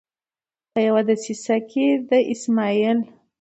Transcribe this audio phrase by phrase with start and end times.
[0.71, 2.99] په یوه دسیسه کې د اسمعیل